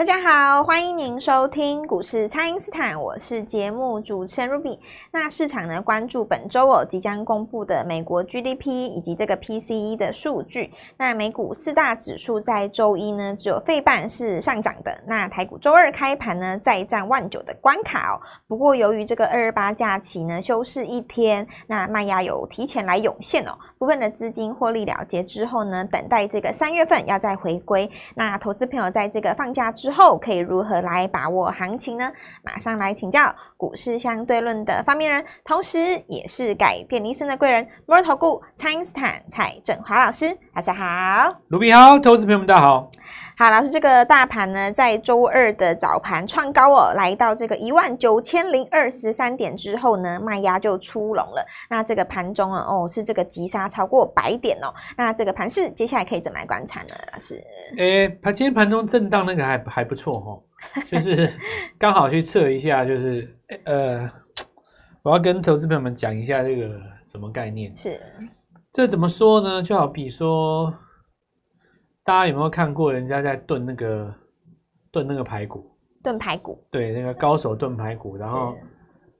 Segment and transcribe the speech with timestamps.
[0.00, 4.78] 大家好，欢迎您收听股市蔡因斯坦，我是节目主持人 Ruby。
[5.12, 10.72] 那市场呢，关注本周哦即将公布的美国 GDP 以及这个 PCE 的数据。
[10.96, 14.98] 那美股四大指数在周一呢，只有费半是上涨的。
[15.06, 18.16] 那台股周二开盘呢，再战万九的关卡哦。
[18.48, 23.52] 不过由于这个二二八假期呢，休市一天，那卖压有提前来涌现哦。
[23.76, 27.90] 部分的资金获利了结之后呢，等待这个三月份要再回归。
[28.14, 32.12] 那投资朋友在这个放假之之后可以如何来把握行情呢？
[32.44, 42.88] 马上来请教股市相对论的发明人，同时也是改变一生的贵人——摩尔投顾蔡英斯坦蔡振华老师，大家好，卢比好，投资朋友们大家好。
[43.40, 51.42] 好，老师，这个大盘呢，在周二的早盘创高哦，来到这个一万九千零二十三点之后呢，卖压就出笼了。
[51.70, 54.70] 那这个盘中啊，哦，是这个急杀超过百点哦。
[54.94, 56.88] 那这个盘势接下来可以怎么来观察呢？
[57.14, 57.42] 老师？
[57.78, 60.28] 诶，盘今天盘中震荡那个还还不错哦，
[60.92, 61.32] 就是
[61.78, 64.06] 刚好去测一下，就是呃，
[65.02, 67.74] 我要跟投资朋友们讲一下这个什么概念？
[67.74, 67.98] 是，
[68.70, 69.62] 这怎么说呢？
[69.62, 70.70] 就好比说。
[72.02, 74.14] 大家有没有看过人家在炖那个
[74.90, 75.70] 炖那个排骨？
[76.02, 76.66] 炖排骨？
[76.70, 78.56] 对，那个高手炖排骨，然后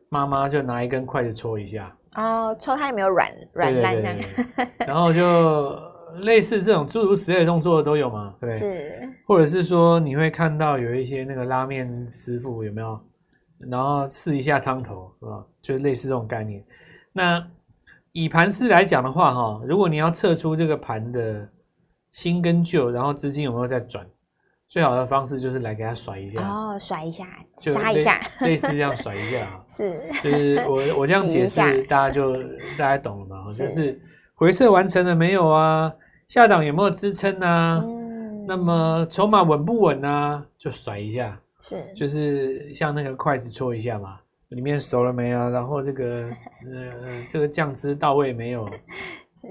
[0.08, 1.94] 妈妈就拿一根筷子戳一下。
[2.16, 4.10] 哦，戳它有没有软软烂呢？
[4.86, 5.78] 然后就
[6.22, 8.34] 类似这种诸如此类的动作都有嘛？
[8.40, 9.08] 对，是。
[9.26, 12.98] 或者是说你会看到有一些那个拉面师傅有没有？
[13.70, 15.44] 然后试一下汤头是吧？
[15.60, 16.64] 就是类似这种概念。
[17.12, 17.46] 那
[18.12, 21.46] 以盘势来讲的话，哈，如果你要测出这个盘的。
[22.12, 24.06] 新跟旧，然后资金有没有在转？
[24.68, 32.32] 最好的方式就是来给他甩一下哦，甩一下，杀一下，类似这样 甩一下是，就是我 我这样解释，大家就
[32.78, 33.44] 大家懂了嘛？
[33.52, 34.00] 就是
[34.36, 35.92] 回撤完成了没有啊？
[36.28, 37.82] 下档有没有支撑啊？
[37.84, 40.46] 嗯，那么筹码稳不稳啊？
[40.56, 44.20] 就甩一下，是，就是像那个筷子戳一下嘛，
[44.50, 45.48] 里面熟了没啊？
[45.48, 46.30] 然后这个
[46.72, 48.70] 呃这个酱汁到位没有？
[49.34, 49.48] 是。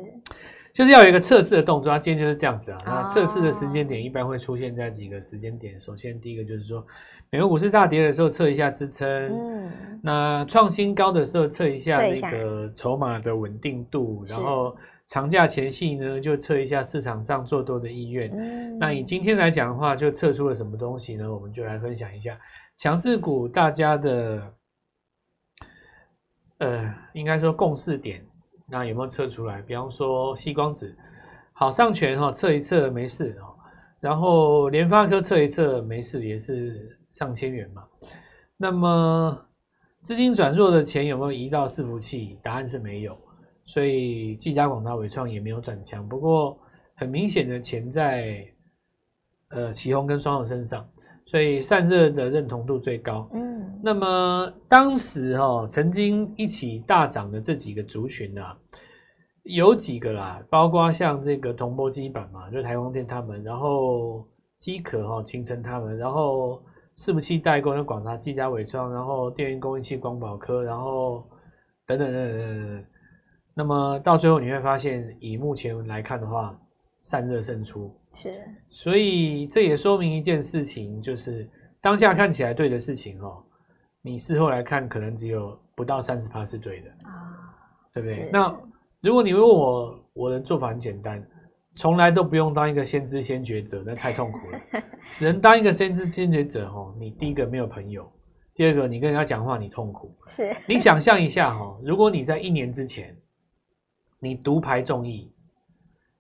[0.80, 2.82] 就是要有一个测试的动作，它今天就是这样子啊。
[2.86, 5.78] 那测试的时间点一般会出现在几个时间点。
[5.78, 6.88] 首先，第一个就是说，
[7.30, 9.70] 美国股市大跌的时候测一下支撑，嗯，
[10.02, 14.74] 那创新高的时候测一下那个筹码的稳定度，然后
[15.08, 18.32] 长假前夕呢就测一下市场上做多的意愿。
[18.80, 21.30] 那以今天来讲的话，就测出了什么东西呢？
[21.30, 22.40] 我们就来分享一下
[22.78, 24.54] 强势股大家的，
[26.60, 28.26] 呃，应该说共识点。
[28.70, 29.62] 那有没有测出来？
[29.62, 30.96] 比方说，矽光子
[31.54, 33.56] 好上全哈，测一测没事哦。
[34.00, 37.84] 然后联发科测一测没事，也是上千元嘛。
[38.56, 39.46] 那么
[40.02, 42.40] 资金转弱的钱有没有移到伺服器？
[42.42, 43.18] 答案是没有。
[43.66, 46.08] 所以技嘉、广达、伟创也没有转强。
[46.08, 46.60] 不过
[46.96, 48.44] 很明显的钱在
[49.50, 50.90] 呃奇鋐跟双鸿身上，
[51.30, 53.30] 所以散热的认同度最高。
[53.34, 53.80] 嗯。
[53.84, 58.58] 那么当时哈、哦，曾经一起大涨的这几个族群啊，
[59.44, 66.62] 有几个啦，包括像这个铜箔基板嘛，就是台光电他们，然后机壳哈，勤诚他们，然后
[66.98, 71.24] 伺服器代工的广达、技嘉、伟创，然后电源供应器光宝科，然后
[71.86, 72.86] 等等等等等等。
[73.54, 76.60] 那么到最后你会发现，以目前来看的话，
[77.02, 81.48] 散热胜出是，所以这也说明一件事情，就是
[81.82, 83.44] 当下看起来对的事情哦。
[84.02, 87.36] 你事后来看，可能只有不到三十趴是对的啊，
[87.94, 88.30] 对不对？
[88.32, 88.56] 那
[89.02, 91.22] 如果你问我，我的做法很简单，
[91.76, 94.60] 从来都不用当一个先知先觉者，那太痛苦了。
[95.20, 98.10] 人当一个先知先觉者，哦，你第一个没有朋友，
[98.56, 100.16] 第二个你跟人家讲话你痛苦。
[100.28, 103.16] 是你想象一下，哈，如果你在一年之前，
[104.20, 105.30] 你独排众议，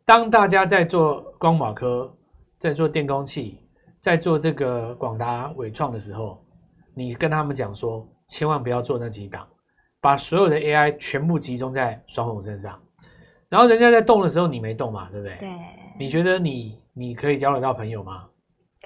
[0.09, 2.11] 当大家在做光宝科，
[2.57, 3.59] 在做电工器，
[3.99, 6.43] 在做这个广达伟创的时候。
[6.95, 9.47] 你跟他们讲说，千万不要做那几档，
[10.01, 12.81] 把所有的 AI 全部集中在双红身上，
[13.49, 15.37] 然后人家在动的时候你没动嘛，对不对？
[15.37, 15.49] 对。
[15.99, 18.25] 你觉得你你可以交得到朋友吗？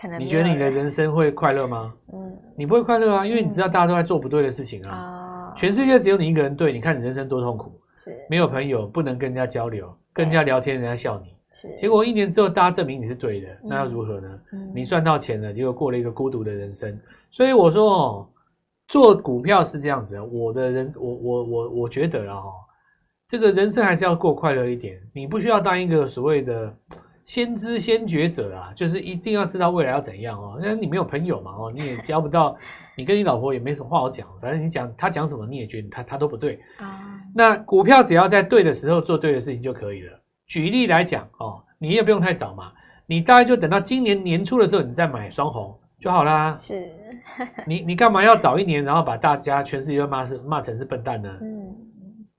[0.02, 0.20] 可能。
[0.20, 1.94] 你觉得你的人生会快乐吗？
[2.12, 2.38] 嗯。
[2.58, 5.52] 你不会快乐啊，因为你知道大家都在做不对的事情啊。
[5.52, 5.56] 嗯。
[5.56, 7.80] 全世界只有你一个人对，你看你人生多痛苦。
[7.96, 8.14] 是。
[8.30, 11.34] 没有朋友，不能跟人家交流，跟人家聊天，人家笑你。
[11.52, 11.76] 是。
[11.76, 14.40] 结果一年之后，大家证明你是对的，那又如何呢？
[14.52, 14.72] 嗯。
[14.76, 16.98] 你赚到钱了，结果过了一个孤独的人生。
[17.32, 18.30] 所以我说哦，
[18.88, 20.24] 做股票是这样子的。
[20.24, 22.44] 我的人，我我我我觉得啊，
[23.28, 25.02] 这个人生还是要过快乐一点。
[25.14, 26.72] 你不需要当一个所谓的
[27.26, 30.60] 先知先觉者啊，就是一定要知道未来要怎样哦。
[30.62, 32.56] 因为你没有朋友嘛哦，你也交不到，
[32.96, 34.28] 你跟你老婆也没什么话好讲。
[34.42, 37.20] 反正你讲他讲什么，你也觉得他他都不对啊。
[37.36, 40.20] 那股票只要在对的时候做对的事情就可以了。
[40.48, 42.72] 举例来讲哦，你也不用太早嘛，
[43.06, 45.78] 你大概就等到今年年初的时候，你再买双红。
[46.00, 46.58] 就好啦。
[46.60, 46.92] 是，
[47.66, 51.30] 你你干嘛要早一年，然后把大家全世界都骂是骂成是笨蛋呢？
[51.42, 51.74] 嗯，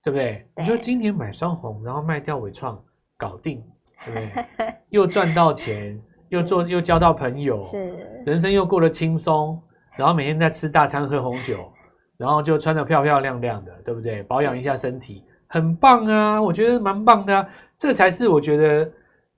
[0.03, 0.47] 对不对？
[0.55, 2.79] 对你说今年买双红，然后卖掉伟创，
[3.17, 3.65] 搞定，
[4.05, 4.21] 对不
[4.59, 4.75] 对？
[4.91, 5.99] 又赚到钱，
[6.29, 9.59] 又做又交到朋友，是，人生又过得轻松，
[9.96, 11.70] 然后每天在吃大餐喝红酒，
[12.17, 14.23] 然后就穿的漂漂亮亮的，对不对？
[14.25, 16.41] 保养一下身体，很棒啊！
[16.41, 17.49] 我觉得蛮棒的啊，
[17.79, 18.91] 这才是我觉得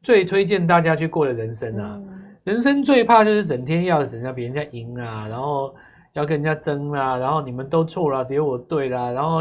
[0.02, 1.94] 最推荐大家去过的人生啊。
[1.96, 2.12] 嗯
[2.46, 5.74] 人生最怕就是整天要人家别人家赢啊，然后
[6.12, 9.40] 要跟人家争啊，然后你们都错了，只有我对啦，然后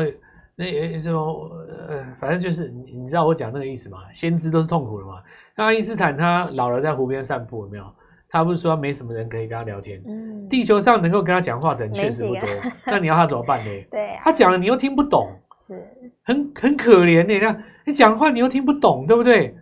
[0.55, 1.51] 那什么
[1.87, 3.99] 呃，反正就是你你知道我讲那个意思吗？
[4.11, 5.21] 先知都是痛苦的嘛。
[5.55, 7.85] 那爱因斯坦他老了在湖边散步有没有？
[8.29, 10.01] 他不是说没什么人可以跟他聊天？
[10.05, 12.49] 嗯，地球上能够跟他讲话的人确实不多，
[12.85, 13.71] 那你要他怎么办呢？
[13.91, 15.29] 对啊，他讲了你又听不懂，
[15.59, 15.81] 是，
[16.23, 17.39] 很很可怜呢。
[17.39, 19.55] 那你讲话你又听不懂，对不对？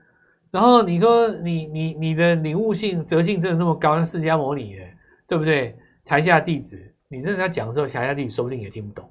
[0.50, 4.83] 然后你说你你你的领悟性、哲性真的那么高，像释迦牟尼的，
[5.27, 5.75] 对不对？
[6.06, 9.09] 台下弟子，你真的在讲的时候，台下弟子说不定也听不懂，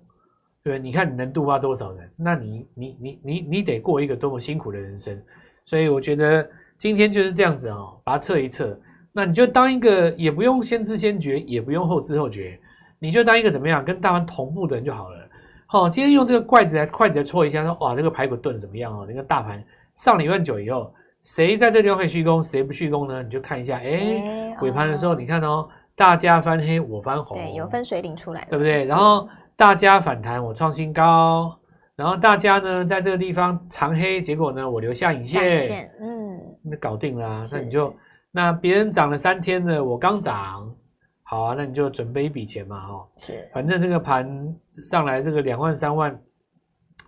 [0.63, 0.83] 对不对？
[0.83, 2.11] 你看你能度化多少人？
[2.17, 5.21] 那你你你你你得过一个多么辛苦的人生？
[5.65, 6.49] 所以我觉得
[6.79, 8.79] 今天就是这样子哦，把它测一测。
[9.13, 12.59] 那你就当一个也不用先知先觉，也不用后知后觉，
[12.99, 15.19] 你就当一个怎么样跟大盘同步的人就好了。
[15.67, 19.07] 好，今天用这个筷子来筷子来戳一下，说哇，这个排骨炖怎么样哦？
[19.09, 19.63] 那个大盘
[19.95, 20.93] 上了一万九以后。
[21.25, 23.23] 谁在这地方可以续攻，谁不续攻呢？
[23.23, 28.85] 你就看一下，哎、欸，尾盘的时候，你看哦，大家翻黑，我翻红，对，有分水岭出来，对不对？
[28.87, 31.57] 然后大家反弹，我创新高，
[31.95, 37.95] 然后大家呢在这个地方长黑，结果呢我留下影线，嗯，那搞定了、啊，那你就
[38.33, 40.75] 那别人涨了三天了，我刚涨，
[41.23, 46.19] 好啊，那你就准备一笔钱嘛，哈，是，反正这个盘上来这个两万三万，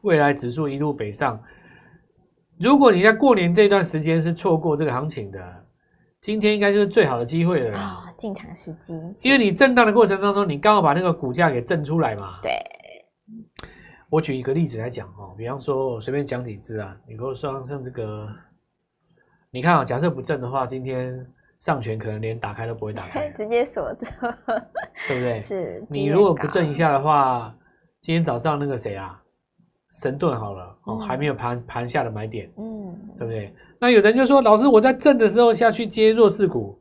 [0.02, 1.42] 未来指数一路北上。
[2.60, 5.66] 如果你在过年这段时间是错过这个行情的，
[6.20, 8.14] 今天应该就是最好的机会了啊！
[8.16, 8.92] 进场时机，
[9.22, 12.38] 因为你震荡的过程当中，你刚好把那个股价给震出来嘛。
[12.42, 12.52] 对，
[14.08, 18.28] 我举一个例子来讲哦，比方说我随便讲几只啊，你给我说像这个，
[19.54, 21.24] 你看啊，假设不正的话，今天
[21.60, 24.04] 上权可能连打开都不会打开， 直接锁住，
[25.06, 25.40] 对不对？
[25.46, 27.54] 是你如果不正一下的话，
[28.00, 29.16] 今天早上那个谁啊？
[30.02, 33.54] 神盾好了哦，还没有盘盘下的买点，嗯，对不对？
[33.78, 36.76] 那有人就说，老师，我在正的时候下去接弱势股，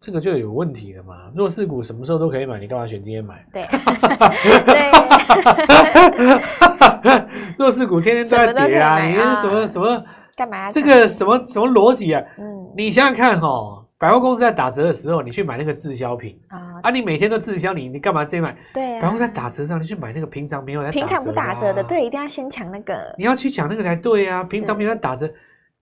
[0.00, 1.30] 这个就有问题了嘛？
[1.36, 3.44] 弱势股什么时候都可以买，你干嘛选今天买？
[3.52, 3.68] 对，
[7.58, 10.02] 弱势股天天都在跌啊，你什么什么
[10.38, 10.70] 干嘛？
[10.70, 12.24] 这个什么什么逻辑啊？
[12.38, 13.84] 嗯，你想想看哦。
[14.00, 18.56] 百货公司在打折的时候，你去买那个滞销品啊，啊，你每天都滞销，你你干嘛这买？
[18.72, 23.12] 对啊，百货在打折上，你去买那个平常没有在平常不打折的，对，一定要先抢那个。
[23.18, 25.28] 你要去抢那个才对啊，平常没有在打折，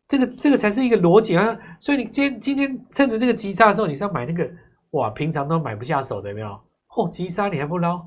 [0.08, 1.54] 这个这个才是一个逻辑啊。
[1.78, 4.48] 所以你今天今天趁着这个急杀的时候，你是要买那个
[4.92, 6.48] 哇，平常都买不下手的，有没有？
[6.96, 8.00] 哦，急杀你还不捞，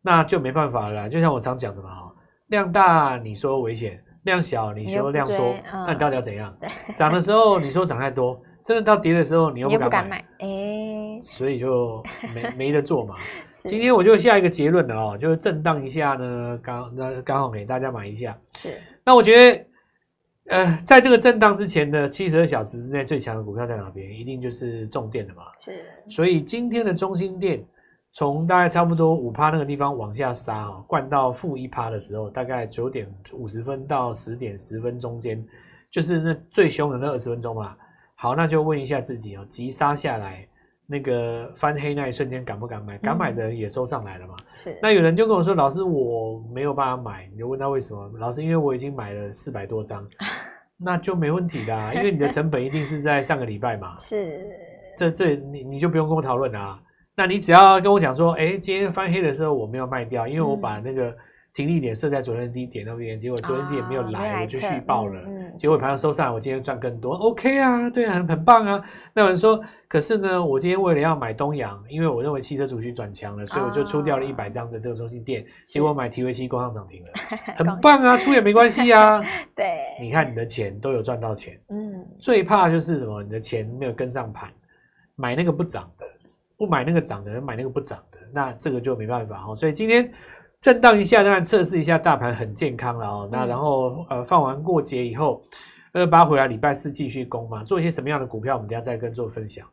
[0.00, 1.08] 那就没办法了啦。
[1.08, 2.14] 就像我常讲的嘛，哈，
[2.50, 6.54] 量大你说危险，量小你说量缩，那你到底要怎样？
[6.94, 8.38] 涨的时候你说涨太多。
[8.62, 12.02] 真的到跌的时候，你又不敢买，哎、欸，所以就
[12.34, 13.14] 没没得做嘛。
[13.64, 18.36] 今天我就下一个结论了哦，就是震荡一下呢，刚那刚好给大家买一下。
[18.54, 19.66] 是，那我觉得，
[20.48, 24.10] 呃，在这个震荡之前的七十二小时之内，最强的股票在哪边？
[24.10, 25.44] 一定就是重电的嘛。
[25.60, 27.64] 是，所以今天的中心电
[28.16, 35.46] 从大概差不多五趴那个地方往下杀啊，灌到负一趴的时候，大概九点五十分到十点十分中间，
[35.90, 37.76] 就是那最凶的那二十分钟嘛。
[38.14, 40.48] 好，那就问一下自己哦，急杀下来
[40.86, 42.96] 那个翻黑那一瞬间敢不敢买？
[42.96, 44.34] 敢买的人也收上来了嘛？
[44.54, 44.74] 是。
[44.80, 48.10] 那有人就跟我说，老师我没有办法买，你就问他为什么？
[48.18, 50.08] 老师因为我已经买了四百多张，
[50.80, 53.94] 那就没问题的，因为你的成本一定是在上个礼拜嘛。
[54.00, 54.40] 是。
[54.96, 56.80] 这这你你就不用跟我讨论啊，
[57.16, 61.14] 那你只要跟我讲说，哎，今天翻黑的时候我没有卖掉，因为我把那个。
[61.54, 65.22] 停利点设在昨天低点那边，结果昨天低点没有来，哦、我就续报了。
[65.56, 67.14] 结果盘上收上来，我今天赚更多。
[67.14, 68.84] OK 啊，对啊，很很棒啊。
[69.14, 69.58] 那有人说，
[69.88, 77.12] 可是呢，我今天为了要买东阳，因为我认为汽车主需转强了，所以我就出掉了一百张的这个中兴电，哦、结果买 TVC 攻上涨停了，
[77.56, 79.22] 很棒啊，出也没关系啊。
[79.56, 81.58] 对，你看你的钱都有赚到钱。
[81.70, 83.22] 嗯，最怕就是什么？
[83.22, 84.50] 你的钱没有跟上盘，
[85.14, 86.05] 买那个不涨的，
[86.56, 89.56] 不买那个涨的，买那个不涨的，那这个就没办法哦。
[89.56, 90.12] 所以今天。
[90.62, 93.28] 震荡一下，当然测试一下大盘很健康了哦。
[93.30, 95.40] 那然后呃放完过节以后，
[95.92, 99.64] 二八回来礼拜四继续攻嘛，做一些什么样的股票，我们等下再跟做分享。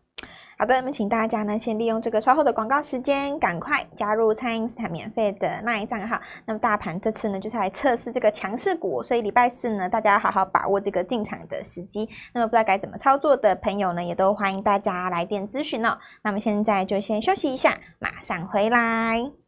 [0.64, 6.18] 好的，那么请大家呢，先利用这个稍后的广告时间，赶快加入蔡英斯坦免费的那一账号。
[6.46, 12.08] 那么大盘这次呢，就是来测试这个强势股，所以礼拜四呢，大家要好好把握这个进场的时机。
[12.34, 15.98] 那么不知道该怎么操作的朋友呢，也都欢迎大家来电咨询哦。
[16.22, 19.43] 那么现在就先休息一下，马上回来。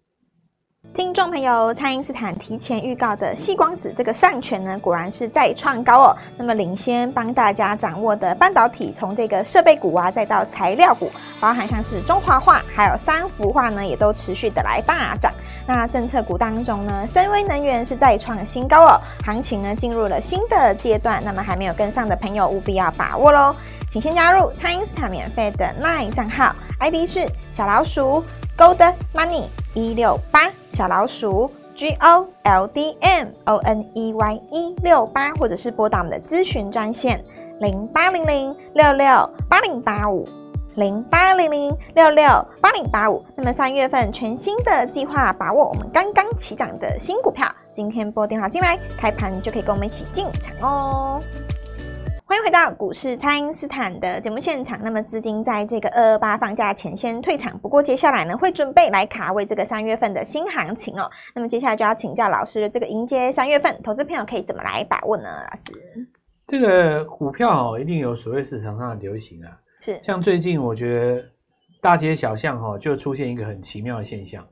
[0.94, 6.18] 听众朋友，蔡因斯坦提前预告的矽光子这个上权呢，果然是再创高哦。
[6.38, 15.34] 那么领先帮大家掌握的半导体，从这个设备股啊，再到材料股，包含像是中华化，还有三幅化呢，也都持续的来大涨。
[15.68, 21.22] 那政策股当中呢，森威能源是再创新高哦，行情呢进入了新的阶段。
[21.26, 23.54] 那么还没有跟上的朋友，务必要把握喽。
[23.92, 28.24] 请先加入蔡因斯坦免费的 LINE 账号，ID 是小老鼠
[28.58, 30.50] Gold Money 一六八。
[30.76, 37.24] 小老鼠 G O L D M O N E Y 一六八，或者是拨打我们的咨询专线
[37.62, 39.08] 零八零零六六
[39.48, 40.28] 八零八五
[40.76, 42.26] 零八零零六六
[42.60, 43.26] 八零八五。
[43.38, 51.22] 那么三月份全新的计划，把握我们刚刚起涨的新股票，今天拨电话进来，开盘就可以跟我们一起进场哦。
[52.28, 54.80] 欢迎回到股市，蔡因斯坦的节目现场。
[54.82, 61.08] 那么资金在这个二二八放假前先退场，不过接下来呢会准备来卡位这个三月份的新行情哦。
[61.36, 65.24] 那么接下来就要请教老师的这个迎接三月份，投资朋友可以怎么来把握呢？
[65.24, 66.08] 老师，
[66.48, 69.52] 这个股票哦，一定有所谓市场上的流行啊。
[69.80, 71.24] 是，像最近我觉得
[71.80, 74.44] 大街小巷哈就出现一个很奇妙的现象。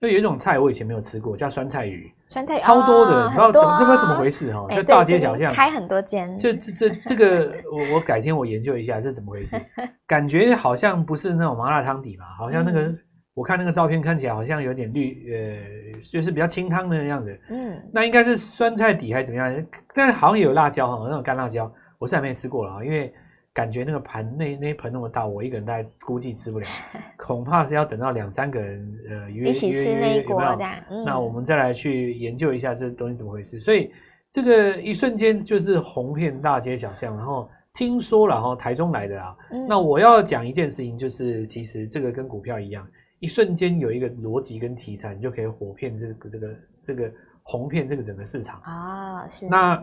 [0.00, 9.60] 就有一种菜我以前没有吃过，叫酸菜鱼，酸菜鱼超多的，不知道怎么，不知道怎么回事哈，欸、就大街小巷开很多间，就这这这个我我改天我研究一下是怎么回事，
[10.08, 12.98] 感觉好像不是那种麻辣汤底嘛，好像那个、嗯、
[13.34, 19.66] 我看那个照片看起来好像有点绿，呃，就是比较清汤的样子，嗯，那应该是酸菜底还是怎么样？
[19.94, 23.12] 但是好像也有辣椒哈，那种干辣椒，我是还没吃过了啊，因为。
[23.52, 26.66] 感觉那个盘那那一盆那么大，我一个人大概估计吃不了，
[27.18, 30.74] 恐怕是要等到两三个人呃约一起吃那一锅这样。
[30.88, 33.58] 嗯、那我们再来去研究一下这东西怎么回事。
[33.58, 33.90] 所以
[34.30, 39.36] 这个一瞬间就是红遍大街小巷，然后听说了哈，台中来的啊。
[39.50, 42.86] 嗯、那我要讲一件事情，就是其实这个跟股票一样，
[43.18, 49.28] 一瞬间有一个逻辑跟题材，你就可以火遍这个这个这个红遍这个整个市场啊。
[49.28, 49.82] 是那。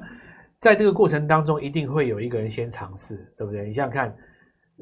[0.60, 3.66] 在这个过程当中，一定会有一个人先尝试，对不对？
[3.66, 4.18] 你想想看，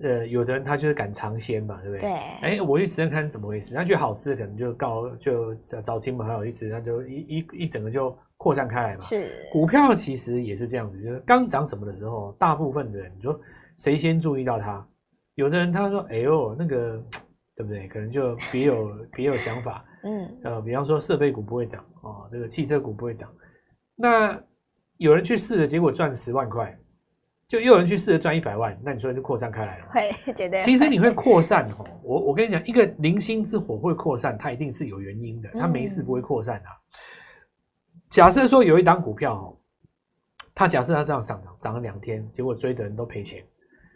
[0.01, 2.01] 呃，有的人他就是敢尝鲜嘛，对不对？
[2.01, 2.11] 对。
[2.41, 8.99] 哎，我去试试看怎么回事，他觉得好吃，可能就告就找找亲朋好友一吃，那就一一一整个就扩散开来嘛。
[9.01, 9.29] 是。
[9.51, 13.37] 股票其实也是这样子，就是刚涨什么的时候，大部分的人，你说
[13.77, 14.87] 谁先注意到它？
[15.35, 17.03] 有的人他说：“哎呦，那个
[17.57, 17.85] 对不对？
[17.89, 20.37] 可能就别有 别有想法。”嗯。
[20.45, 23.29] 呃，比方说设备股不会涨哦，这个汽车股不会涨，
[23.97, 24.41] 那。
[24.97, 26.77] 有人去试了，结果赚十万块，
[27.47, 29.91] 就又有人去试了赚一百万，那你说就扩散开来了吗？
[29.93, 30.59] 会，绝对。
[30.61, 36.69] 其实你会扩散哦，我我跟你讲，一个零星之火会扩散，它一定是有原因的，它没事不会扩散的。
[36.69, 39.57] 嗯、假设说有一档股票哦，
[40.55, 43.43] 它假设它这样上涨，涨了两天，结果追的人都赔钱，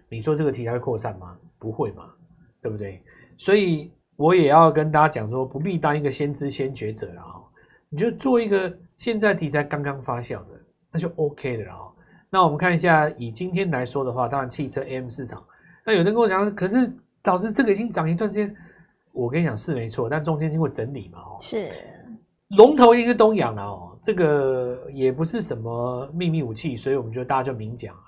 [0.09, 1.37] 你说这个题材会扩散吗？
[1.57, 2.05] 不会嘛，
[2.61, 3.01] 对不对？
[3.37, 7.41] 所以我也要跟大家讲说，不必当一个先知先觉者了哈，
[7.89, 10.58] 你就做一个现在题材刚刚发酵的。
[10.91, 11.91] 那就 OK 的了哦。
[12.31, 15.43] 那我们看一下，以今天来说的话，当然汽车 AM 市场，
[15.83, 16.93] 那有人跟我讲，可是
[17.23, 18.55] 导致这个已经涨一段时间。
[19.11, 21.67] 我跟你讲是没错，但中间经过整理嘛，哦，是
[22.49, 23.97] 龙头应该东阳了哦。
[24.03, 28.03] 这个也不是什么秘密武器，所以我们就大家就明讲啊。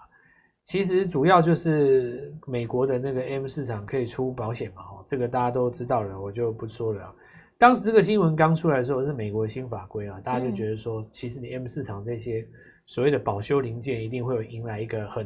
[0.62, 7.12] 其实主要就是美国的那个 AM 市场可以出保险嘛，哦，这个大家都知道了，我就不说了。
[7.58, 12.48] 当时这个新闻刚出来的时候，是美国新法规啊，大家就觉得说，其实你 AM 市场这些。
[12.92, 15.26] 所谓的保修零件一定会有迎来一个很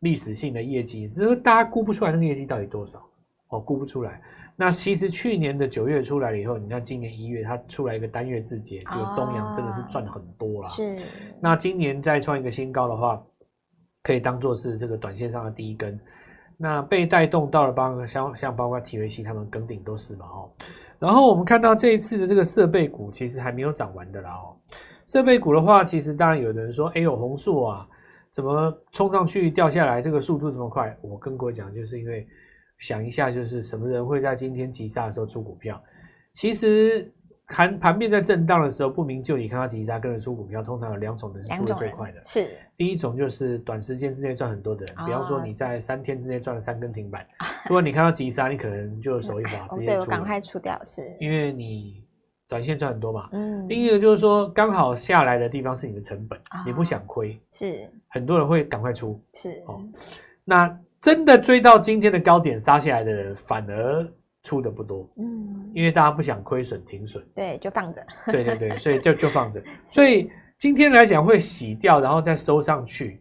[0.00, 3.02] 历史性的业绩，只是大家估不出来那个业绩到底多少
[3.48, 4.20] 哦，估不出来。
[4.56, 10.68] 那其实去年的九月出来了以后，你看今年一月它出来一个单月自结，这个东阳真的是赚很多了。
[10.68, 10.98] 是。
[11.40, 13.24] 那今年再创一个新高的话，
[14.02, 15.98] 可以当做是这个短线上的第一根。
[16.58, 20.50] 那被带动到了包像像包括体维西他们跟顶都是嘛哦。
[21.02, 24.54] 然后我们看到这一次的这个设备股其实还没有涨完的啦哦。
[25.04, 27.88] 设备股的话，其实当然有人说，哎呦，红树啊，
[28.30, 30.96] 怎么冲上去掉下来，这个速度这么快？
[31.02, 32.24] 我跟各位讲，就是因为
[32.78, 35.82] 想一下，就是什么人会在今天急煞的时候出股票？
[36.34, 37.12] 其实
[37.48, 42.20] 盘盘面在震荡的时候，不明就里看到急杀跟人出股票，通常有两种人是出的最快的。
[42.24, 47.26] 是第一种就是短时间之内赚很多的人，比方说你在三天之内赚了三根停板，
[47.68, 52.02] 如果你看到急杀，你可能就手一滑直接出，赶快出掉，是因为你。
[52.48, 59.80] 短线赚很多嘛，嗯，另一个就是说，刚好下来的地方是你的成本，哦、你不想亏，是很多人会赶快出，是哦。
[60.44, 64.06] 那真的追到今天的高点杀下来的人，反而
[64.42, 65.08] 出的不多。
[65.16, 68.04] 嗯，因为大家不想亏损停损，对，就放着。
[68.26, 69.62] 对对对，所以就就放着。
[69.90, 73.20] 所以今天来讲会洗掉，然后再收上去，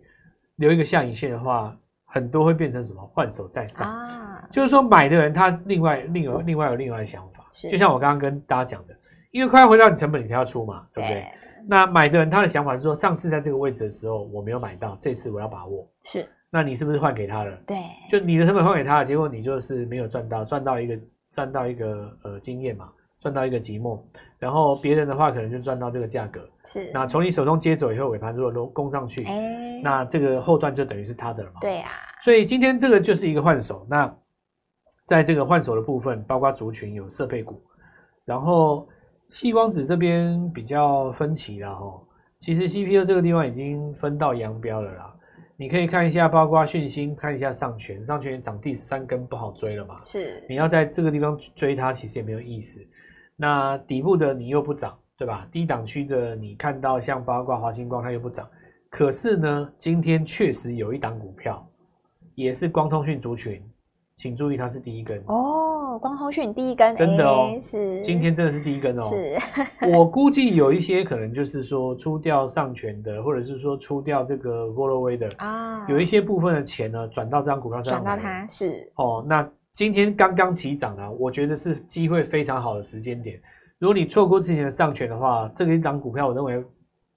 [0.58, 1.76] 留一个下影线的话，
[2.06, 3.02] 很多会变成什么？
[3.14, 7.46] 换手再上啊，就是说买的人他另外另有另外有另外的想法。
[7.52, 8.96] 就像我刚刚跟大家讲的，
[9.32, 11.16] 因为快要回到你成本，你才要出嘛，对不对？
[11.16, 11.28] 对
[11.68, 15.88] 那买的人他的想法是说，上次在这个位置的时候我没有买到，这次我要把握。
[16.02, 17.58] 是，那你是不是换给他了？
[17.66, 17.78] 对，
[18.10, 21.00] 就你的成本换给他了，结果你就是没有赚到，赚到一个
[21.32, 22.90] 赚到一个呃经验嘛，
[23.20, 24.00] 赚到一个寂寞。
[24.38, 26.48] 然后别人的话可能就赚到这个价格。
[26.66, 31.62] 是，那从你手中接走以后，尾盘如果都攻上去，欸，那这个后段就等于是他的了嘛。
[31.62, 31.90] 对啊。
[32.22, 33.88] 所以今天这个就是一个换手。
[33.90, 34.14] 那
[35.06, 37.62] 在这个换手的部分，包括族群有设备股，
[38.26, 38.88] 然后。
[39.32, 42.04] 细光子这边比较分歧了哈，
[42.38, 45.11] 其实 CPU 这个地方已经分道扬镳了啦。
[45.62, 50.02] 你可以看一下，包括讯星，看一下上权，上权涨第三根不好追了嘛。
[50.04, 52.84] 是，你要在这个地方追它，其实也没有意思。
[53.36, 55.48] 那底部的你又不涨，对吧？
[55.52, 58.50] 低档区的你看到像包括华星光，它又不涨。
[58.90, 61.64] 可是呢，今天确实有一档股票，
[62.34, 63.64] 也是光通讯族群。
[64.22, 69.02] 请注意，它是第一根哦，光通讯第一根，真的哦，欸、是今天真的是第一根哦。
[69.02, 69.36] 是，
[69.92, 79.26] 我估计有一些可能就是说出掉上权的，或者是说出掉这个波若威的啊，有一些部分的钱呢转到这张股票上，转到它是哦。
[79.28, 83.42] 那今天刚刚起涨啊，我觉得是机会非常好的时间点。
[83.80, 86.64] 如果你错过之前的上权的话，这个一张股票我认为。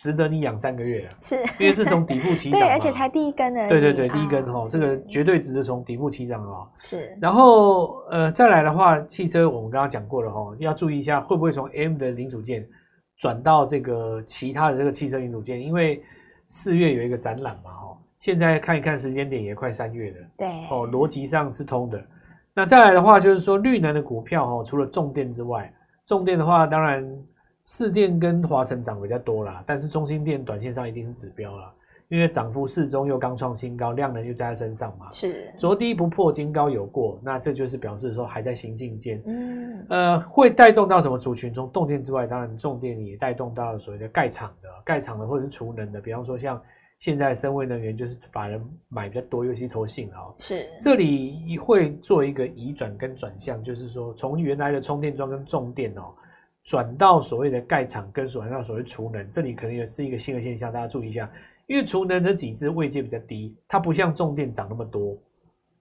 [0.05, 1.17] 值得你养三个月啊！
[1.23, 3.67] 是，因为是从底部起 涨，对，而且才第一根呢。
[3.71, 6.69] 对对对，第一根哈，这个绝对值得从底部起涨啊。
[6.83, 7.17] 是。
[7.23, 12.69] 然后呃，再来的话，汽车我们刚刚讲过了哈，要注意一下会不会从 M 的零组件
[13.17, 16.03] 转到这个其他的这个汽车零组件，因为
[16.49, 17.99] 四月有一个展览嘛哈。
[18.21, 21.99] 现在看一看时间点也快三月了，对哦，逻辑上是通的。
[22.55, 25.73] 那再来的话就是说绿能的股票哈，除了重电之外，
[26.07, 27.11] 重电的话当然。
[27.67, 31.73] 士电跟华城涨比较多啦，但是中心电短线上一定是指标啦，
[32.09, 35.09] 因为涨幅适中又刚创新高，量能又在身上嘛。
[35.11, 39.23] 是，昨低不破，金高有过，那这就是表示说还在行进间。
[39.25, 41.55] 嗯，呃，会带动到什么族群？
[41.55, 46.61] 从动电之外，当然重电也带动到了所谓的盖厂的、盖厂的或者是储能的，比方说像
[46.99, 50.21] 现在深威能源就是法人买比较多，尤其投信啊。
[50.37, 56.13] 是，这里会做一个移转跟转向，就是说从原来的充电桩跟重电哦。
[56.65, 61.31] 转到所谓的盖厂跟转到所谓储能，这里可能也是一个新的现象，大家注意一下。
[61.67, 65.17] 因为储能的几只位阶比较低，它不像重电涨那么多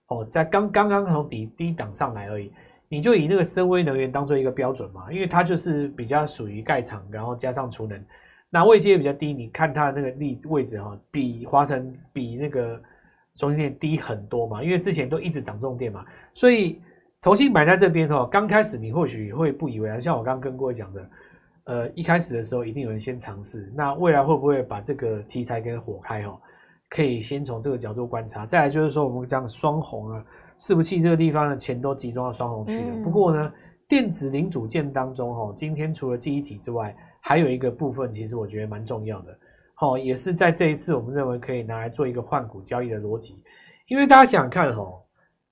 [0.07, 2.51] 哦，在刚刚刚从底低档上来而已。
[2.89, 8.05] 你就以那个深威能源当做一个标准嘛，因为它就是比较属于盖厂，然后加上储能，
[8.49, 9.33] 那位阶也比较低。
[9.33, 12.81] 你看它的那个立位置哈，比华晨比那个
[13.35, 16.81] 中兴电低很多嘛，因为之前都一直涨重电嘛，所以。
[17.23, 21.09] 投信买在这边哦，刚开始你或许会不以为然，像我刚刚跟各位讲的，
[21.63, 26.37] 呃，一开始的时候一定有人先尝试，那未来会不会把这个题材给火开哦？
[26.89, 28.45] 可以先从这个角度观察。
[28.45, 30.25] 再来就是说，我们讲双红啊，
[30.59, 32.87] 伺服器这个地方的钱都集中到双红去了。
[32.91, 33.53] 嗯、不过呢，
[33.87, 39.37] 电子零组件当中哦，今天除了记忆体之外，还有一个部分，其实我觉得蛮重要的，
[39.79, 43.41] 哦，也是在这一次我们认为可以拿来做一个换股交易的逻辑，
[43.87, 44.99] 因为大家想想看哦。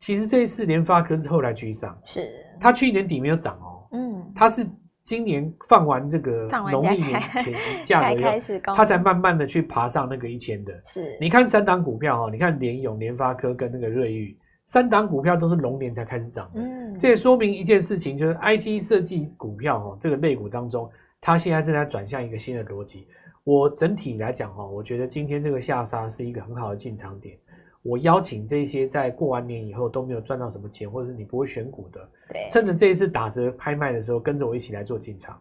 [0.02, 2.28] 其实这一次联发科是后来居上，是
[2.60, 4.68] 它去年底没有涨哦，嗯，它是
[5.04, 7.54] 今年放完这个农历年前
[7.86, 10.74] 价格以后，它才慢慢的去爬上那个一千的。
[10.84, 20.90] 是，你看三档股票哈，你看联永、联发科跟那个瑞昱，三档股票都是龙年才开始涨的，嗯，这也说明一件事情，就是 IC 设计股票哈，这个类股当中，
[21.22, 23.08] 它现在正在转向一个新的逻辑。
[23.44, 27.38] 我整体来讲哈，我觉得今天这个下杀是一个很好的进场点。
[27.84, 35.40] 我邀请这些在过完年以后都没有赚到什么钱，或者是你不会选股的，对，趁着这一次打折拍卖的时候，跟着我一起来做进场。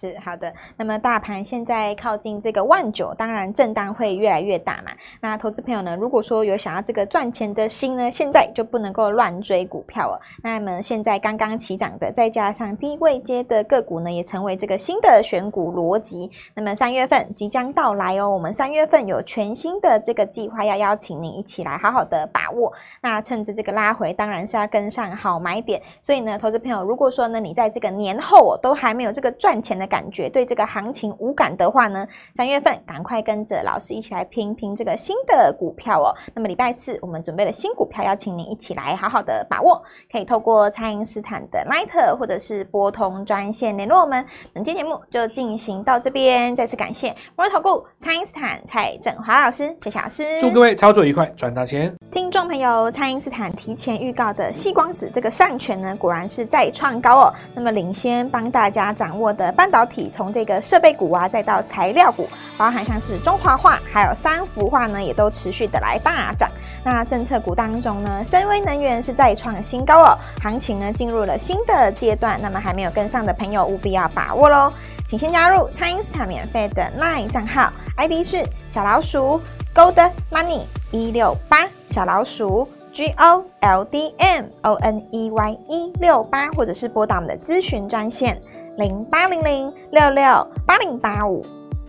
[0.00, 4.92] 是好的，那么大盘现在靠近这个万九，当然震荡会越来越大嘛。
[5.20, 10.20] 那投资朋友呢，如果说有想要这个赚钱的心呢，现在就不能够乱追股票了。
[10.40, 16.30] 那么现在刚刚起涨的，再加上低位阶的个股呢，也成为这个新的选股逻辑。
[16.54, 22.72] 那么三月份即将到来哦，我们三月份有全新的这个计划要邀请您一起来好好的把握。
[23.02, 25.82] 那趁着这个拉回，当然是要跟上好买点。
[26.00, 36.14] 所以呢，投资朋友，如果说呢，你在这个年后都还没有这个赚钱的感觉，对这个行情无感的话呢，三月份赶快跟着老师一起来拼拼这个新的股票哦。
[36.34, 44.24] 那么礼拜四我们准备了新股票，邀请您一起来好好的把握，可以透过蔡因斯坦的 Line 或者是拨通专线联络我们。
[44.52, 51.94] 本期节目就进行到这边，再次感谢摩尔投顾蔡因斯坦蔡振华老师，谢谢老师，祝各位操作愉快，赚大钱。
[52.12, 57.34] 听众朋友，蔡因斯坦提前预告的细光子这个上权呢，果然是再创高哦。
[57.54, 62.26] 那么领先帮大家掌握的半导体，从这个设备股啊，再到材料股，
[62.56, 66.48] 包含像是中华化，还有三幅化呢，也都持续的来大涨。
[66.82, 72.40] 那政策股当中呢，森威能源是再创新高哦，行情呢进入了新的阶段。
[72.40, 74.72] 那么还没有跟上的朋友，务必要把握喽。
[75.06, 79.38] 请先加入蔡因斯坦免费的 LINE 账号，ID 是小老鼠
[79.74, 81.68] Gold Money 一六八。
[81.90, 88.40] 小老鼠 G O L D M O N E Y 一六八，或者是拨打我们的咨询专线
[88.78, 91.44] 零八零零六六八零八五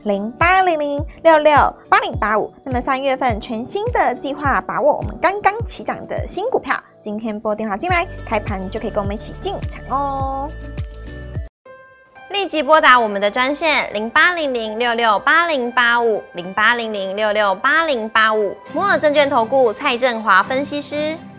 [0.05, 1.53] 零八零零六六
[1.87, 2.51] 八零八五。
[2.63, 10.49] 那么三月份全新的计划，把握我们刚刚起涨的新股票，今天拨电话进来，开盘就可以跟我们一起进场哦。
[12.31, 21.15] 立即拨打我们的专线零八零零六六八零八五零八零零六六八零八五摩尔证券投顾蔡振华分析师。